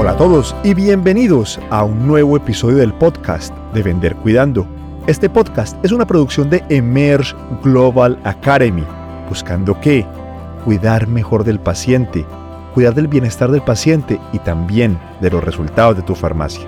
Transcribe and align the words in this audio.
Hola 0.00 0.12
a 0.12 0.16
todos 0.16 0.54
y 0.62 0.74
bienvenidos 0.74 1.58
a 1.70 1.82
un 1.82 2.06
nuevo 2.06 2.36
episodio 2.36 2.76
del 2.76 2.94
podcast 2.94 3.52
de 3.74 3.82
Vender 3.82 4.14
Cuidando. 4.14 4.64
Este 5.08 5.28
podcast 5.28 5.76
es 5.84 5.90
una 5.90 6.06
producción 6.06 6.48
de 6.48 6.62
Emerge 6.68 7.34
Global 7.64 8.16
Academy, 8.22 8.84
buscando 9.28 9.80
qué? 9.80 10.06
Cuidar 10.64 11.08
mejor 11.08 11.42
del 11.42 11.58
paciente, 11.58 12.24
cuidar 12.74 12.94
del 12.94 13.08
bienestar 13.08 13.50
del 13.50 13.62
paciente 13.62 14.20
y 14.32 14.38
también 14.38 14.96
de 15.20 15.30
los 15.30 15.42
resultados 15.42 15.96
de 15.96 16.02
tu 16.02 16.14
farmacia. 16.14 16.64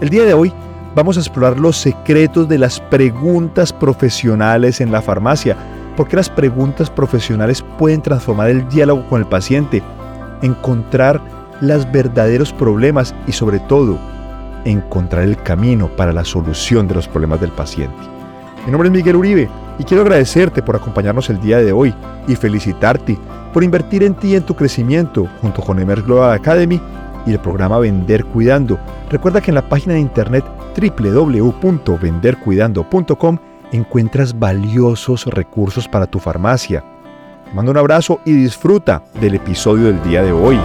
El 0.00 0.08
día 0.08 0.24
de 0.24 0.34
hoy 0.34 0.52
vamos 0.94 1.16
a 1.16 1.20
explorar 1.20 1.58
los 1.58 1.76
secretos 1.76 2.48
de 2.48 2.58
las 2.58 2.78
preguntas 2.78 3.72
profesionales 3.72 4.80
en 4.80 4.92
la 4.92 5.02
farmacia, 5.02 5.56
porque 5.96 6.14
las 6.14 6.30
preguntas 6.30 6.88
profesionales 6.88 7.64
pueden 7.80 8.00
transformar 8.00 8.48
el 8.48 8.68
diálogo 8.68 9.08
con 9.08 9.22
el 9.22 9.26
paciente, 9.26 9.82
encontrar 10.40 11.39
los 11.60 11.90
verdaderos 11.90 12.52
problemas 12.52 13.14
y 13.26 13.32
sobre 13.32 13.58
todo 13.60 13.98
encontrar 14.64 15.24
el 15.24 15.36
camino 15.42 15.88
para 15.96 16.12
la 16.12 16.24
solución 16.24 16.88
de 16.88 16.94
los 16.94 17.08
problemas 17.08 17.40
del 17.40 17.50
paciente. 17.50 17.96
Mi 18.64 18.72
nombre 18.72 18.88
es 18.88 18.92
Miguel 18.92 19.16
Uribe 19.16 19.48
y 19.78 19.84
quiero 19.84 20.02
agradecerte 20.02 20.62
por 20.62 20.76
acompañarnos 20.76 21.30
el 21.30 21.40
día 21.40 21.58
de 21.58 21.72
hoy 21.72 21.94
y 22.28 22.36
felicitarte 22.36 23.18
por 23.52 23.64
invertir 23.64 24.02
en 24.02 24.14
ti 24.14 24.32
y 24.32 24.36
en 24.36 24.44
tu 24.44 24.54
crecimiento 24.54 25.26
junto 25.40 25.62
con 25.62 25.78
Emerge 25.78 26.04
Global 26.04 26.32
Academy 26.32 26.80
y 27.26 27.32
el 27.32 27.38
programa 27.38 27.78
Vender 27.78 28.24
Cuidando. 28.26 28.78
Recuerda 29.10 29.40
que 29.40 29.50
en 29.50 29.56
la 29.56 29.68
página 29.68 29.94
de 29.94 30.00
internet 30.00 30.44
www.vendercuidando.com 30.78 33.38
encuentras 33.72 34.38
valiosos 34.38 35.26
recursos 35.26 35.88
para 35.88 36.06
tu 36.06 36.18
farmacia. 36.18 36.84
Te 37.44 37.52
mando 37.54 37.72
un 37.72 37.78
abrazo 37.78 38.20
y 38.24 38.32
disfruta 38.32 39.02
del 39.20 39.36
episodio 39.36 39.86
del 39.86 40.02
día 40.02 40.22
de 40.22 40.32
hoy. 40.32 40.58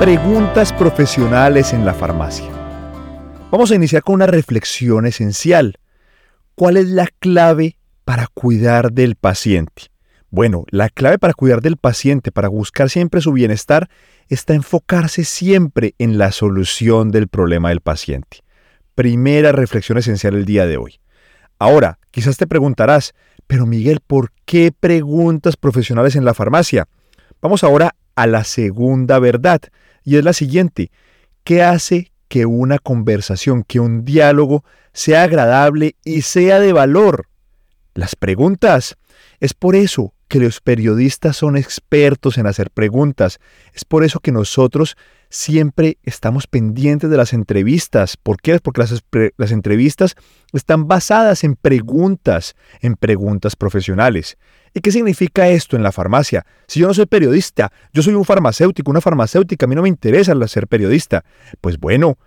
Preguntas 0.00 0.72
profesionales 0.72 1.74
en 1.74 1.84
la 1.84 1.92
farmacia. 1.92 2.48
Vamos 3.50 3.70
a 3.70 3.74
iniciar 3.74 4.02
con 4.02 4.14
una 4.14 4.26
reflexión 4.26 5.04
esencial. 5.04 5.78
¿Cuál 6.54 6.78
es 6.78 6.88
la 6.88 7.06
clave 7.18 7.76
para 8.06 8.26
cuidar 8.28 8.92
del 8.92 9.16
paciente? 9.16 9.88
Bueno, 10.30 10.64
la 10.70 10.88
clave 10.88 11.18
para 11.18 11.34
cuidar 11.34 11.60
del 11.60 11.76
paciente, 11.76 12.32
para 12.32 12.48
buscar 12.48 12.88
siempre 12.88 13.20
su 13.20 13.34
bienestar, 13.34 13.90
está 14.30 14.54
enfocarse 14.54 15.24
siempre 15.24 15.94
en 15.98 16.16
la 16.16 16.32
solución 16.32 17.10
del 17.10 17.28
problema 17.28 17.68
del 17.68 17.82
paciente. 17.82 18.38
Primera 18.94 19.52
reflexión 19.52 19.98
esencial 19.98 20.34
el 20.34 20.46
día 20.46 20.66
de 20.66 20.78
hoy. 20.78 20.98
Ahora, 21.58 21.98
quizás 22.10 22.38
te 22.38 22.46
preguntarás, 22.46 23.12
pero 23.46 23.66
Miguel, 23.66 24.00
¿por 24.06 24.32
qué 24.46 24.72
preguntas 24.72 25.58
profesionales 25.58 26.16
en 26.16 26.24
la 26.24 26.32
farmacia? 26.32 26.88
Vamos 27.42 27.64
ahora 27.64 27.94
a 28.20 28.26
la 28.26 28.44
segunda 28.44 29.18
verdad, 29.18 29.62
y 30.04 30.16
es 30.16 30.24
la 30.24 30.34
siguiente. 30.34 30.90
¿Qué 31.42 31.62
hace 31.62 32.12
que 32.28 32.44
una 32.44 32.78
conversación, 32.78 33.64
que 33.64 33.80
un 33.80 34.04
diálogo 34.04 34.62
sea 34.92 35.22
agradable 35.22 35.96
y 36.04 36.20
sea 36.20 36.60
de 36.60 36.74
valor? 36.74 37.28
Las 37.94 38.16
preguntas. 38.16 38.98
Es 39.40 39.54
por 39.54 39.74
eso 39.74 40.12
que 40.28 40.38
los 40.38 40.60
periodistas 40.60 41.38
son 41.38 41.56
expertos 41.56 42.36
en 42.36 42.46
hacer 42.46 42.70
preguntas. 42.70 43.40
Es 43.72 43.86
por 43.86 44.04
eso 44.04 44.20
que 44.20 44.32
nosotros 44.32 44.98
siempre 45.30 45.96
estamos 46.02 46.46
pendientes 46.48 47.08
de 47.08 47.16
las 47.16 47.32
entrevistas. 47.32 48.16
¿Por 48.16 48.40
qué? 48.42 48.58
Porque 48.58 48.82
las, 48.82 49.52
entrevistas 49.52 50.16
están 50.52 50.88
basadas 50.88 51.44
en 51.44 51.54
preguntas, 51.54 52.56
en 52.80 52.96
preguntas 52.96 53.56
profesionales. 53.56 54.36
¿Y 54.74 54.80
qué 54.80 54.92
significa 54.92 55.48
esto 55.48 55.76
en 55.76 55.82
la 55.82 55.92
farmacia? 55.92 56.44
Si 56.66 56.80
yo 56.80 56.88
no 56.88 56.94
soy 56.94 57.06
periodista, 57.06 57.72
yo 57.92 58.02
soy 58.02 58.14
un 58.14 58.24
farmacéutico, 58.24 58.90
una 58.90 59.00
farmacéutica, 59.00 59.66
a 59.66 59.68
mí 59.68 59.74
no 59.74 59.82
me 59.82 59.88
interesa 59.88 60.34
ser 60.48 60.66
periodista. 60.66 61.24
Pues 61.60 61.78
bueno, 61.78 62.18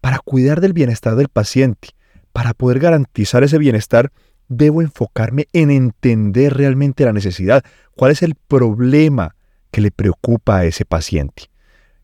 para 0.00 0.18
cuidar 0.18 0.60
del 0.60 0.72
bienestar 0.72 1.16
del 1.16 1.28
paciente, 1.28 1.90
para 2.32 2.54
poder 2.54 2.78
garantizar 2.78 3.42
ese 3.42 3.58
bienestar, 3.58 4.12
debo 4.48 4.82
enfocarme 4.82 5.48
en 5.52 5.70
entender 5.70 6.54
realmente 6.54 7.04
la 7.04 7.12
necesidad, 7.12 7.64
cuál 7.96 8.12
es 8.12 8.22
el 8.22 8.34
problema 8.34 9.34
que 9.70 9.80
le 9.80 9.90
preocupa 9.90 10.58
a 10.58 10.64
ese 10.64 10.84
paciente. 10.84 11.51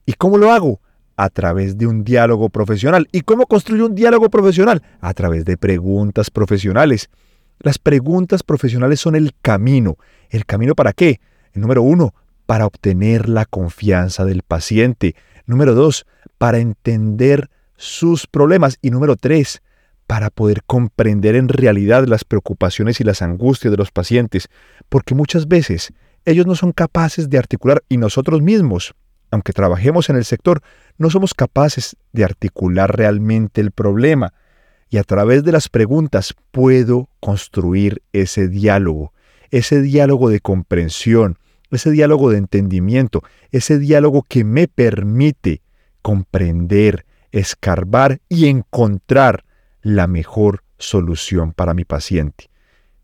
¿Y 0.09 0.15
cómo 0.15 0.39
lo 0.39 0.53
hago? 0.53 0.81
A 1.19 1.29
través 1.29 1.77
de 1.77 1.87
un 1.87 2.03
diálogo 2.03 2.49
profesional. 2.49 3.07
¿Y 3.13 3.21
cómo 3.21 3.45
construyo 3.45 3.85
un 3.85 3.95
diálogo 3.95 4.31
profesional? 4.31 4.83
A 5.03 5.13
través 5.13 5.45
de 5.45 5.59
preguntas 5.59 6.31
profesionales. 6.31 7.11
Las 7.59 7.79
preguntas 7.79 8.43
profesionales 8.43 9.01
son 9.01 9.17
el 9.17 9.35
camino. 9.43 9.99
¿El 10.31 10.47
camino 10.47 10.75
para 10.75 10.95
qué? 10.95 11.21
Número 11.53 11.83
uno, 11.83 12.15
para 12.47 12.65
obtener 12.65 13.29
la 13.29 13.45
confianza 13.45 14.25
del 14.25 14.41
paciente. 14.45 15.15
Número 15.45 15.75
dos, 15.75 16.07
para 16.39 16.57
entender 16.57 17.51
sus 17.77 18.27
problemas. 18.27 18.79
Y 18.81 18.89
número 18.89 19.15
tres, 19.17 19.61
para 20.07 20.31
poder 20.31 20.63
comprender 20.65 21.37
en 21.37 21.51
realidad 21.51 22.07
las 22.07 22.25
preocupaciones 22.25 22.99
y 23.03 23.05
las 23.05 23.21
angustias 23.21 23.73
de 23.73 23.77
los 23.77 23.91
pacientes, 23.91 24.49
porque 24.89 25.15
muchas 25.15 25.49
veces 25.49 25.93
ellos 26.25 26.47
no 26.47 26.55
son 26.55 26.73
capaces 26.73 27.29
de 27.29 27.37
articular 27.37 27.85
y 27.91 27.99
nosotros 27.99 28.41
mismos, 28.41 28.95
aunque 29.31 29.53
trabajemos 29.53 30.09
en 30.11 30.17
el 30.17 30.25
sector, 30.25 30.63
no 30.97 31.11
somos 31.11 31.35
capaces 31.35 31.97
de 32.13 32.25
articular 32.25 32.97
realmente 32.97 33.61
el 33.61 33.71
problema. 33.71 34.33
Y 34.91 34.97
a 34.97 35.05
través 35.05 35.45
de 35.45 35.53
las 35.53 35.69
preguntas 35.69 36.35
puedo 36.51 37.09
construir 37.21 38.03
ese 38.13 38.49
diálogo, 38.49 39.13
ese 39.51 39.83
diálogo 39.83 40.31
de 40.31 40.41
comprensión, 40.41 41.39
ese 41.71 41.91
diálogo 41.91 42.31
de 42.31 42.39
entendimiento, 42.39 43.23
ese 43.51 43.79
diálogo 43.79 44.25
que 44.27 44.45
me 44.45 44.69
permite 44.69 45.61
comprender, 46.01 47.05
escarbar 47.33 48.21
y 48.29 48.47
encontrar 48.47 49.45
la 49.83 50.07
mejor 50.07 50.65
solución 50.79 51.53
para 51.53 51.75
mi 51.75 51.85
paciente. 51.85 52.49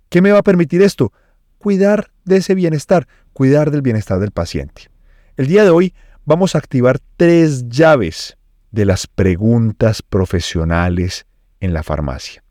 ¿Qué 0.08 0.22
me 0.22 0.32
va 0.32 0.38
a 0.38 0.44
permitir 0.44 0.80
esto? 0.80 1.12
Cuidar 1.58 2.10
de 2.24 2.38
ese 2.38 2.54
bienestar, 2.54 3.06
cuidar 3.32 3.70
del 3.70 3.82
bienestar 3.82 4.20
del 4.20 4.30
paciente. 4.30 4.90
El 5.36 5.46
día 5.46 5.64
de 5.64 5.70
hoy 5.70 5.94
vamos 6.26 6.54
a 6.54 6.58
activar 6.58 7.00
tres 7.16 7.68
llaves 7.68 8.36
de 8.70 8.84
las 8.84 9.06
preguntas 9.06 10.02
profesionales 10.02 11.26
en 11.60 11.74
la 11.74 11.82
farmacia. 11.82 12.42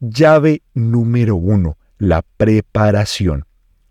Llave 0.00 0.62
número 0.74 1.36
uno, 1.36 1.76
la 1.98 2.22
preparación. 2.36 3.44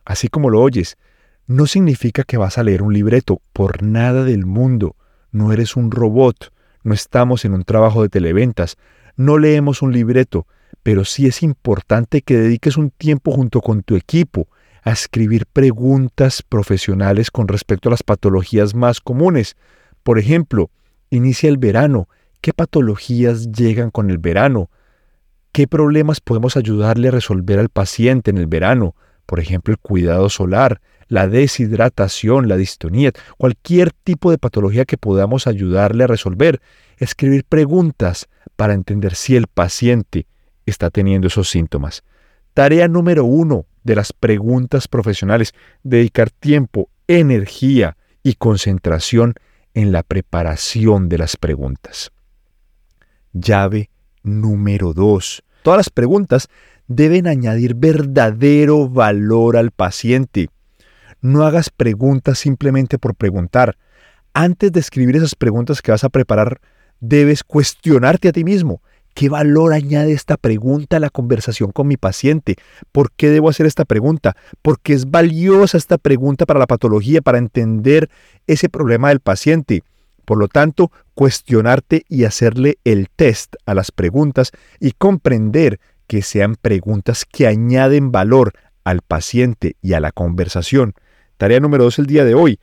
Así 0.06 0.28
como 0.28 0.50
lo 0.50 0.62
oyes, 0.62 0.98
no 1.46 1.68
significa 1.68 2.24
que 2.24 2.38
vas 2.38 2.58
a 2.58 2.64
leer 2.64 2.82
un 2.82 2.94
libreto, 2.94 3.42
por 3.54 3.84
nada 3.84 4.24
del 4.24 4.46
mundo. 4.46 4.96
No 5.32 5.54
eres 5.54 5.76
un 5.76 5.92
robot, 5.92 6.52
no 6.84 6.94
estamos 6.94 7.46
en 7.46 7.54
un 7.54 7.64
trabajo 7.64 8.02
de 8.02 8.10
televentas, 8.10 8.78
no 9.16 9.38
leemos 9.38 9.82
un 9.82 9.94
libreto, 9.94 10.48
pero 10.82 11.06
sí 11.06 11.28
es 11.28 11.44
importante 11.44 12.24
que 12.24 12.38
dediques 12.38 12.78
un 12.78 12.90
tiempo 12.90 13.32
junto 13.32 13.62
con 13.62 13.84
tu 13.84 13.96
equipo 13.96 14.48
a 14.84 14.92
escribir 14.92 15.46
preguntas 15.46 16.42
profesionales 16.42 17.32
con 17.32 17.48
respecto 17.48 17.90
a 17.90 17.92
las 17.92 18.04
patologías 18.04 18.76
más 18.76 19.02
comunes. 19.02 19.56
Por 20.04 20.20
ejemplo, 20.20 20.70
inicia 21.10 21.50
el 21.50 21.58
verano. 21.58 22.08
¿Qué 22.42 22.54
patologías 22.54 23.52
llegan 23.52 23.92
con 23.92 24.10
el 24.10 24.18
verano? 24.18 24.70
¿Qué 25.52 25.68
problemas 25.68 26.22
podemos 26.22 26.58
ayudarle 26.58 27.10
a 27.10 27.12
resolver 27.12 27.60
al 27.60 27.70
paciente 27.70 28.32
en 28.32 28.38
el 28.38 28.48
verano? 28.48 28.96
Por 29.26 29.40
ejemplo, 29.40 29.74
el 29.74 29.80
cuidado 29.80 30.30
solar, 30.30 30.82
la 31.08 31.28
deshidratación, 31.28 32.48
la 32.48 32.56
distonía, 32.56 33.12
cualquier 33.38 33.92
tipo 33.92 34.32
de 34.32 34.38
patología 34.38 34.86
que 34.86 34.98
podamos 34.98 35.48
ayudarle 35.48 36.04
a 36.04 36.08
resolver. 36.08 36.62
Escribir 36.98 37.44
preguntas 37.46 38.28
para 38.56 38.74
entender 38.74 39.16
si 39.16 39.36
el 39.36 39.48
paciente 39.48 40.28
está 40.66 40.90
teniendo 40.90 41.28
esos 41.28 41.50
síntomas. 41.50 42.04
Tarea 42.54 42.88
número 42.88 43.26
uno 43.26 43.66
de 43.84 43.96
las 43.96 44.14
preguntas 44.14 44.88
profesionales, 44.88 45.54
dedicar 45.84 46.30
tiempo, 46.30 46.90
energía 47.08 47.98
y 48.24 48.36
concentración 48.36 49.36
en 49.74 49.92
la 49.92 50.04
preparación 50.04 51.10
de 51.10 51.18
las 51.18 51.38
preguntas. 51.38 52.12
Llave 53.34 53.90
número 54.24 54.94
dos. 54.94 55.44
Todas 55.64 55.78
las 55.78 55.90
preguntas 55.90 56.48
deben 56.88 57.28
añadir 57.28 57.76
verdadero 57.76 58.90
valor 58.90 59.58
al 59.58 59.72
paciente. 59.72 60.50
No 61.22 61.44
hagas 61.44 61.70
preguntas 61.70 62.40
simplemente 62.40 62.98
por 62.98 63.16
preguntar. 63.16 63.78
Antes 64.34 64.72
de 64.72 64.80
escribir 64.80 65.16
esas 65.16 65.36
preguntas 65.36 65.82
que 65.82 65.92
vas 65.92 66.04
a 66.04 66.10
preparar, 66.10 66.62
debes 67.00 67.44
cuestionarte 67.44 68.30
a 68.30 68.32
ti 68.32 68.44
mismo. 68.44 68.82
¿Qué 69.14 69.28
valor 69.28 69.74
añade 69.74 70.14
esta 70.14 70.38
pregunta 70.38 70.98
a 70.98 71.00
la 71.00 71.10
conversación 71.10 71.72
con 71.72 71.88
mi 71.88 71.98
paciente? 71.98 72.56
¿Por 72.92 73.12
qué 73.12 73.30
debo 73.30 73.50
hacer 73.50 73.66
esta 73.66 73.84
pregunta? 73.84 74.36
Porque 74.62 74.94
es 74.94 75.12
valiosa 75.12 75.78
esta 75.78 75.98
pregunta 75.98 76.46
para 76.46 76.60
la 76.60 76.68
patología, 76.68 77.22
para 77.22 77.38
entender 77.38 78.10
ese 78.48 78.70
problema 78.70 79.10
del 79.10 79.20
paciente. 79.20 79.84
Por 80.24 80.38
lo 80.38 80.48
tanto, 80.48 80.92
cuestionarte 81.16 82.06
y 82.08 82.24
hacerle 82.24 82.78
el 82.86 83.10
test 83.10 83.56
a 83.66 83.74
las 83.74 83.92
preguntas 83.92 84.52
y 84.80 84.92
comprender 84.92 85.80
que 86.08 86.22
sean 86.22 86.56
preguntas 86.56 87.26
que 87.26 87.48
añaden 87.48 88.12
valor 88.12 88.54
al 88.84 89.02
paciente 89.02 89.76
y 89.82 89.94
a 89.94 90.00
la 90.00 90.12
conversación. 90.12 90.94
Tarea 91.38 91.60
número 91.60 91.84
dos 91.84 92.00
el 92.00 92.06
día 92.06 92.26
de 92.26 92.36
hoy. 92.36 92.60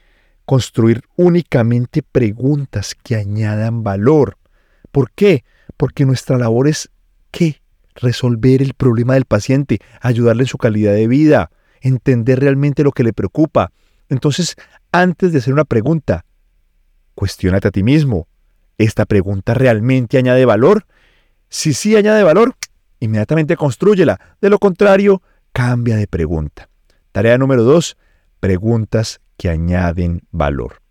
construir 0.46 1.02
únicamente 1.16 2.02
preguntas 2.02 2.94
que 2.94 3.16
añadan 3.16 3.82
valor. 3.82 4.38
¿Por 4.92 5.10
qué? 5.10 5.44
Porque 5.76 6.04
nuestra 6.06 6.38
labor 6.38 6.68
es 6.68 6.90
¿qué? 7.30 7.60
Resolver 7.94 8.62
el 8.62 8.74
problema 8.74 9.14
del 9.14 9.24
paciente, 9.24 9.80
ayudarle 10.00 10.42
en 10.42 10.48
su 10.48 10.58
calidad 10.58 10.92
de 10.92 11.08
vida, 11.08 11.50
entender 11.80 12.40
realmente 12.40 12.82
lo 12.82 12.92
que 12.92 13.04
le 13.04 13.12
preocupa. 13.12 13.72
Entonces, 14.08 14.56
antes 14.92 15.32
de 15.32 15.38
hacer 15.38 15.52
una 15.52 15.64
pregunta, 15.64 16.24
cuestiónate 17.14 17.68
a 17.68 17.70
ti 17.70 17.82
mismo. 17.82 18.28
¿Esta 18.78 19.06
pregunta 19.06 19.54
realmente 19.54 20.18
añade 20.18 20.44
valor? 20.44 20.86
Si 21.48 21.72
sí 21.72 21.96
añade 21.96 22.22
valor, 22.22 22.54
inmediatamente 23.00 23.56
construyela. 23.56 24.20
De 24.40 24.50
lo 24.50 24.58
contrario, 24.58 25.22
cambia 25.52 25.96
de 25.96 26.06
pregunta. 26.06 26.68
Tarea 27.12 27.38
número 27.38 27.62
dos, 27.64 27.96
preguntas 28.40 29.20
que 29.36 29.48
añaden 29.48 30.22
valor. 30.30 30.82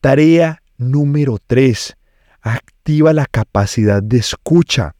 Tarea 0.00 0.62
número 0.78 1.38
tres, 1.46 1.96
activa 2.42 3.12
la 3.12 3.26
capacidad 3.26 4.02
de 4.02 4.18
escucha, 4.18 4.94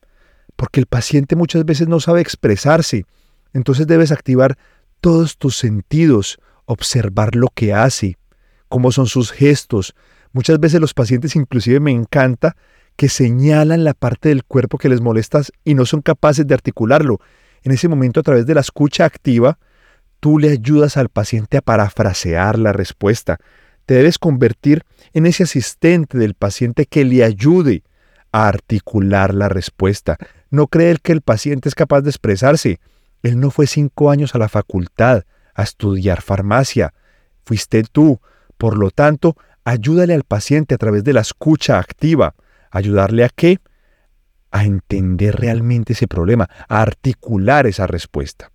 porque 0.56 0.80
el 0.80 0.86
paciente 0.86 1.36
muchas 1.36 1.64
veces 1.64 1.88
no 1.88 2.00
sabe 2.00 2.20
expresarse. 2.20 3.04
Entonces 3.52 3.86
debes 3.86 4.12
activar 4.12 4.58
todos 5.00 5.36
tus 5.38 5.56
sentidos, 5.56 6.38
observar 6.66 7.34
lo 7.34 7.48
que 7.54 7.72
hace, 7.72 8.16
cómo 8.68 8.92
son 8.92 9.06
sus 9.06 9.32
gestos. 9.32 9.94
Muchas 10.32 10.60
veces 10.60 10.80
los 10.80 10.94
pacientes 10.94 11.34
inclusive 11.34 11.80
me 11.80 11.90
encanta 11.90 12.56
que 12.96 13.08
señalan 13.08 13.84
la 13.84 13.94
parte 13.94 14.28
del 14.28 14.44
cuerpo 14.44 14.78
que 14.78 14.88
les 14.88 15.00
molesta 15.00 15.40
y 15.64 15.74
no 15.74 15.86
son 15.86 16.02
capaces 16.02 16.46
de 16.46 16.54
articularlo. 16.54 17.18
En 17.62 17.72
ese 17.72 17.88
momento, 17.88 18.20
a 18.20 18.22
través 18.22 18.46
de 18.46 18.54
la 18.54 18.60
escucha 18.60 19.04
activa, 19.04 19.58
tú 20.20 20.38
le 20.38 20.50
ayudas 20.50 20.96
al 20.96 21.08
paciente 21.08 21.56
a 21.56 21.62
parafrasear 21.62 22.58
la 22.58 22.72
respuesta. 22.72 23.38
Te 23.90 23.96
debes 23.96 24.18
convertir 24.18 24.84
en 25.14 25.26
ese 25.26 25.42
asistente 25.42 26.16
del 26.16 26.34
paciente 26.34 26.86
que 26.86 27.04
le 27.04 27.24
ayude 27.24 27.82
a 28.30 28.46
articular 28.46 29.34
la 29.34 29.48
respuesta. 29.48 30.16
No 30.48 30.68
cree 30.68 30.96
que 31.02 31.10
el 31.10 31.22
paciente 31.22 31.68
es 31.68 31.74
capaz 31.74 32.02
de 32.02 32.10
expresarse. 32.10 32.78
Él 33.24 33.40
no 33.40 33.50
fue 33.50 33.66
cinco 33.66 34.12
años 34.12 34.36
a 34.36 34.38
la 34.38 34.48
facultad 34.48 35.24
a 35.56 35.64
estudiar 35.64 36.22
farmacia. 36.22 36.94
Fuiste 37.44 37.82
tú. 37.82 38.20
Por 38.58 38.78
lo 38.78 38.92
tanto, 38.92 39.36
ayúdale 39.64 40.14
al 40.14 40.22
paciente 40.22 40.76
a 40.76 40.78
través 40.78 41.02
de 41.02 41.12
la 41.12 41.22
escucha 41.22 41.80
activa. 41.80 42.36
¿Ayudarle 42.70 43.24
a 43.24 43.28
qué? 43.28 43.58
A 44.52 44.66
entender 44.66 45.34
realmente 45.34 45.94
ese 45.94 46.06
problema, 46.06 46.48
a 46.68 46.80
articular 46.80 47.66
esa 47.66 47.88
respuesta. 47.88 48.52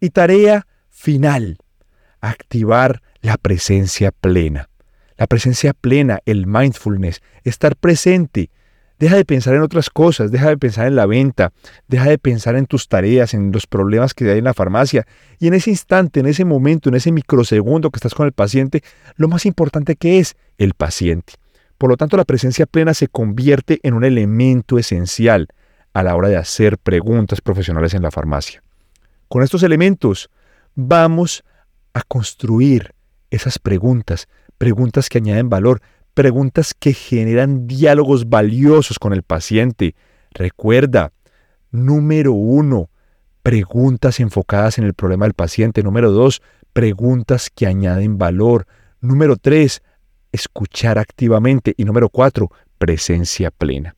Y 0.00 0.10
tarea 0.10 0.66
final, 0.88 1.58
activar 2.20 3.02
la 3.20 3.36
presencia 3.36 4.10
plena. 4.12 4.68
La 5.16 5.26
presencia 5.26 5.72
plena, 5.72 6.20
el 6.26 6.46
mindfulness, 6.46 7.20
estar 7.44 7.76
presente, 7.76 8.50
Deja 8.98 9.14
de 9.14 9.24
pensar 9.24 9.54
en 9.54 9.62
otras 9.62 9.90
cosas, 9.90 10.32
deja 10.32 10.48
de 10.48 10.58
pensar 10.58 10.88
en 10.88 10.96
la 10.96 11.06
venta, 11.06 11.52
deja 11.86 12.06
de 12.06 12.18
pensar 12.18 12.56
en 12.56 12.66
tus 12.66 12.88
tareas, 12.88 13.32
en 13.32 13.52
los 13.52 13.66
problemas 13.66 14.12
que 14.12 14.28
hay 14.28 14.38
en 14.38 14.44
la 14.44 14.54
farmacia. 14.54 15.06
Y 15.38 15.46
en 15.46 15.54
ese 15.54 15.70
instante, 15.70 16.18
en 16.18 16.26
ese 16.26 16.44
momento, 16.44 16.88
en 16.88 16.96
ese 16.96 17.12
microsegundo 17.12 17.90
que 17.90 17.98
estás 17.98 18.14
con 18.14 18.26
el 18.26 18.32
paciente, 18.32 18.82
lo 19.16 19.28
más 19.28 19.46
importante 19.46 19.94
que 19.94 20.18
es 20.18 20.36
el 20.58 20.74
paciente. 20.74 21.34
Por 21.78 21.90
lo 21.90 21.96
tanto, 21.96 22.16
la 22.16 22.24
presencia 22.24 22.66
plena 22.66 22.92
se 22.92 23.06
convierte 23.06 23.78
en 23.84 23.94
un 23.94 24.02
elemento 24.02 24.78
esencial 24.78 25.46
a 25.92 26.02
la 26.02 26.16
hora 26.16 26.28
de 26.28 26.36
hacer 26.36 26.76
preguntas 26.76 27.40
profesionales 27.40 27.94
en 27.94 28.02
la 28.02 28.10
farmacia. 28.10 28.64
Con 29.28 29.44
estos 29.44 29.62
elementos 29.62 30.28
vamos 30.74 31.44
a 31.94 32.02
construir 32.02 32.94
esas 33.30 33.58
preguntas, 33.58 34.28
preguntas 34.58 35.08
que 35.08 35.18
añaden 35.18 35.48
valor, 35.48 35.80
preguntas 36.14 36.74
que 36.74 36.92
generan 36.94 37.66
diálogos 37.66 38.28
valiosos 38.28 38.98
con 38.98 39.12
el 39.12 39.22
paciente. 39.22 39.94
Recuerda, 40.32 41.12
número 41.70 42.32
uno, 42.32 42.90
preguntas 43.42 44.20
enfocadas 44.20 44.78
en 44.78 44.84
el 44.84 44.94
problema 44.94 45.26
del 45.26 45.34
paciente. 45.34 45.82
Número 45.82 46.10
dos, 46.10 46.42
preguntas 46.72 47.50
que 47.54 47.66
añaden 47.66 48.18
valor. 48.18 48.66
Número 49.00 49.36
tres, 49.36 49.82
escuchar 50.32 50.98
activamente. 50.98 51.74
Y 51.76 51.84
número 51.84 52.08
cuatro, 52.08 52.50
presencia 52.78 53.50
plena. 53.50 53.94